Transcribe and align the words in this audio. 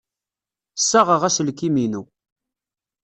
Ssaɣeɣ 0.79 1.21
aselkim-inu. 1.27 2.03